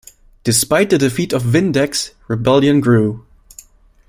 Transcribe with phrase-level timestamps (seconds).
[0.43, 3.23] Despite the defeat of Vindex, rebellion grew.